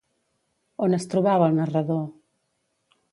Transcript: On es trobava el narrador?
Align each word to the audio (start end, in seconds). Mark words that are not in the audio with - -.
On 0.87 0.95
es 0.99 1.05
trobava 1.11 1.49
el 1.51 1.59
narrador? 1.61 2.01